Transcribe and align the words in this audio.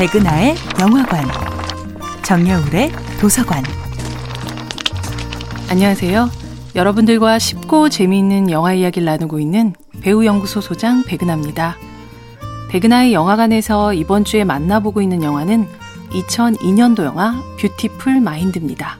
백은하의 0.00 0.54
영화관, 0.80 1.26
정여울의 2.22 2.90
도서관. 3.20 3.62
안녕하세요. 5.68 6.30
여러분들과 6.74 7.38
쉽고 7.38 7.90
재미있는 7.90 8.50
영화 8.50 8.72
이야기를 8.72 9.04
나누고 9.04 9.40
있는 9.40 9.74
배우 10.00 10.24
연구소 10.24 10.62
소장 10.62 11.04
백은하입니다. 11.04 11.76
백은하의 12.70 13.12
영화관에서 13.12 13.92
이번 13.92 14.24
주에 14.24 14.42
만나보고 14.42 15.02
있는 15.02 15.22
영화는 15.22 15.66
2002년도 16.12 17.04
영화 17.04 17.34
뷰티풀 17.58 18.22
마인드입니다. 18.22 18.98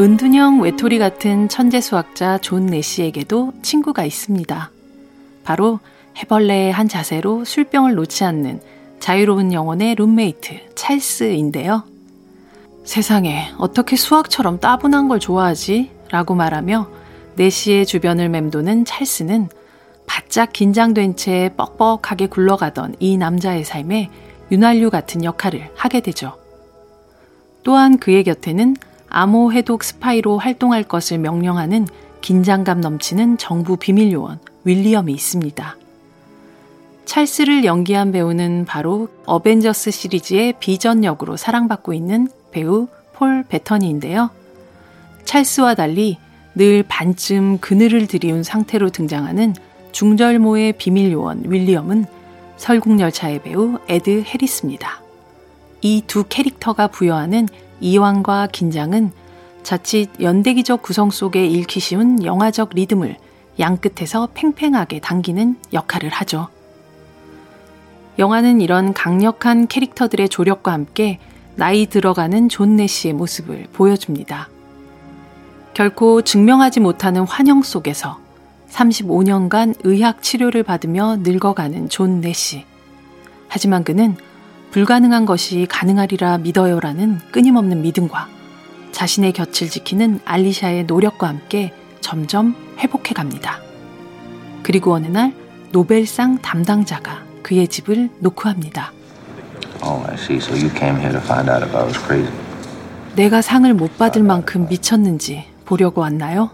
은둔형 0.00 0.62
외톨이 0.62 0.98
같은 0.98 1.50
천재 1.50 1.82
수학자 1.82 2.38
존 2.38 2.64
내시에게도 2.64 3.52
친구가 3.60 4.06
있습니다. 4.06 4.70
바로 5.44 5.80
헤벌레한 6.18 6.88
자세로 6.88 7.44
술병을 7.44 7.94
놓지 7.94 8.24
않는 8.24 8.60
자유로운 8.98 9.52
영혼의 9.52 9.94
룸메이트 9.94 10.74
찰스인데요. 10.74 11.84
세상에 12.84 13.52
어떻게 13.58 13.96
수학처럼 13.96 14.58
따분한 14.60 15.08
걸 15.08 15.20
좋아하지? 15.20 15.90
라고 16.10 16.34
말하며 16.34 16.88
내시의 17.36 17.86
주변을 17.86 18.28
맴도는 18.28 18.84
찰스는 18.84 19.48
바짝 20.06 20.52
긴장된 20.52 21.16
채 21.16 21.52
뻑뻑하게 21.56 22.26
굴러가던 22.26 22.96
이 22.98 23.16
남자의 23.16 23.64
삶에 23.64 24.10
윤활유 24.50 24.90
같은 24.90 25.22
역할을 25.22 25.70
하게 25.76 26.00
되죠. 26.00 26.36
또한 27.62 27.98
그의 27.98 28.24
곁에는 28.24 28.76
암호 29.08 29.52
해독 29.52 29.84
스파이로 29.84 30.38
활동할 30.38 30.82
것을 30.82 31.18
명령하는 31.18 31.86
긴장감 32.20 32.80
넘치는 32.80 33.38
정부 33.38 33.76
비밀 33.76 34.12
요원 34.12 34.40
윌리엄이 34.64 35.12
있습니다. 35.12 35.76
찰스를 37.04 37.64
연기한 37.64 38.12
배우는 38.12 38.66
바로 38.66 39.08
어벤져스 39.26 39.90
시리즈의 39.90 40.54
비전 40.60 41.02
역으로 41.04 41.36
사랑받고 41.36 41.92
있는 41.92 42.28
배우 42.52 42.88
폴 43.14 43.44
베터니인데요. 43.48 44.30
찰스와 45.24 45.74
달리 45.74 46.18
늘 46.54 46.84
반쯤 46.86 47.58
그늘을 47.58 48.06
드리운 48.06 48.42
상태로 48.42 48.90
등장하는 48.90 49.54
중절모의 49.92 50.74
비밀 50.74 51.12
요원 51.12 51.42
윌리엄은 51.46 52.06
설국열차의 52.56 53.42
배우 53.42 53.78
에드 53.88 54.22
해리스입니다. 54.26 55.02
이 55.82 56.02
두 56.06 56.24
캐릭터가 56.28 56.88
부여하는 56.88 57.48
이완과 57.80 58.48
긴장은 58.52 59.12
자칫 59.62 60.10
연대기적 60.20 60.82
구성 60.82 61.10
속에 61.10 61.46
잃기 61.46 61.80
쉬운 61.80 62.24
영화적 62.24 62.70
리듬을 62.74 63.16
양끝에서 63.60 64.28
팽팽하게 64.34 65.00
당기는 65.00 65.56
역할을 65.72 66.08
하죠. 66.08 66.48
영화는 68.18 68.60
이런 68.60 68.92
강력한 68.92 69.66
캐릭터들의 69.66 70.28
조력과 70.28 70.72
함께 70.72 71.18
나이 71.56 71.86
들어가는 71.86 72.48
존 72.48 72.76
내시의 72.76 73.14
모습을 73.14 73.66
보여줍니다. 73.72 74.48
결코 75.74 76.22
증명하지 76.22 76.80
못하는 76.80 77.22
환영 77.22 77.62
속에서 77.62 78.18
35년간 78.70 79.74
의학 79.84 80.22
치료를 80.22 80.62
받으며 80.62 81.16
늙어가는 81.20 81.88
존 81.88 82.20
내시. 82.20 82.64
하지만 83.48 83.84
그는 83.84 84.16
불가능한 84.70 85.26
것이 85.26 85.66
가능하리라 85.68 86.38
믿어요라는 86.38 87.18
끊임없는 87.32 87.82
믿음과 87.82 88.28
자신의 88.92 89.32
곁을 89.32 89.68
지키는 89.68 90.20
알리샤의 90.24 90.84
노력과 90.84 91.28
함께 91.28 91.72
점점 92.00 92.54
회복해 92.78 93.14
갑니다. 93.14 93.60
그리고 94.62 94.94
어느 94.94 95.06
날 95.06 95.34
노벨상 95.72 96.38
담당자가 96.38 97.24
그의 97.42 97.68
집을 97.68 98.10
노크합니다. 98.18 98.92
Oh, 99.82 100.04
I 100.08 100.14
see. 100.14 100.36
So 100.36 100.54
you 100.54 100.68
came 100.70 100.98
here 100.98 101.12
to 101.12 101.20
find 101.20 101.50
out 101.50 101.64
if 101.64 101.76
I 101.76 101.84
was 101.84 101.98
crazy. 101.98 102.32
내가 103.16 103.42
상을 103.42 103.72
못 103.74 103.96
받을 103.98 104.22
만큼 104.22 104.66
미쳤는지 104.68 105.46
보려고 105.64 106.00
왔나요? 106.00 106.50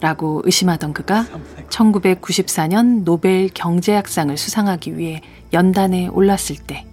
라고 0.00 0.42
의심하던 0.44 0.92
그가 0.92 1.26
1994년 1.68 3.04
노벨 3.04 3.48
경제학상을 3.48 4.36
수상하기 4.36 4.98
위해 4.98 5.20
연단에 5.52 6.08
올랐을 6.08 6.56
때 6.66 6.86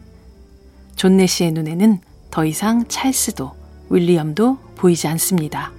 존 0.96 1.26
내시의 1.26 1.54
눈에는 1.54 2.00
더 2.30 2.46
이상 2.46 2.86
찰스도 2.88 3.54
윌리엄도 3.90 4.58
보이지 4.76 5.08
않습니다. 5.08 5.72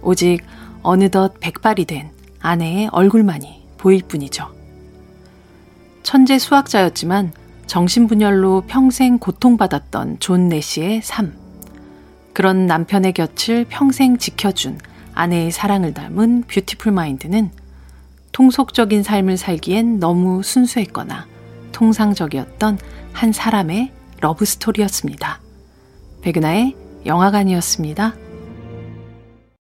오직 0.00 0.42
어느덧 0.84 1.34
백발이 1.40 1.86
된 1.86 2.10
아내의 2.40 2.88
얼굴만이 2.92 3.66
보일 3.78 4.02
뿐이죠. 4.02 4.54
천재 6.04 6.38
수학자였지만 6.38 7.32
정신분열로 7.66 8.64
평생 8.66 9.18
고통받았던 9.18 10.18
존 10.20 10.48
내시의 10.48 11.00
삶. 11.02 11.34
그런 12.34 12.66
남편의 12.66 13.14
곁을 13.14 13.64
평생 13.68 14.18
지켜준 14.18 14.78
아내의 15.14 15.50
사랑을 15.50 15.94
담은 15.94 16.42
뷰티풀 16.42 16.92
마인드는 16.92 17.50
통속적인 18.32 19.02
삶을 19.02 19.36
살기엔 19.36 20.00
너무 20.00 20.42
순수했거나 20.42 21.26
통상적이었던 21.72 22.78
한 23.12 23.32
사람의 23.32 23.92
러브스토리였습니다. 24.20 25.40
백은하의 26.22 26.76
영화관이었습니다. 27.06 28.23